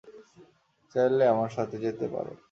[0.95, 2.33] চাইলে আমার সাথে যেতে পারো।